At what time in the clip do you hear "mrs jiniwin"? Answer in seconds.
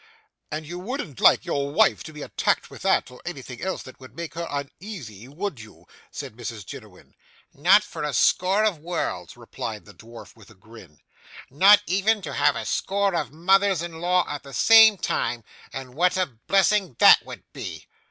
6.35-7.13